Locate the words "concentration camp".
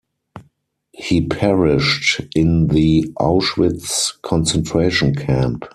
4.23-5.65